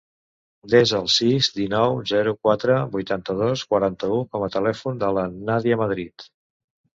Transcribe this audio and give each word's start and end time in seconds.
Desa 0.73 0.93
el 0.99 1.09
sis, 1.15 1.49
dinou, 1.57 1.97
zero, 2.11 2.33
quatre, 2.47 2.77
vuitanta-dos, 2.95 3.63
quaranta-u 3.75 4.19
com 4.33 4.47
a 4.47 4.51
telèfon 4.57 4.99
de 5.05 5.13
la 5.19 5.27
Nàdia 5.37 5.79
Madrid. 5.85 6.29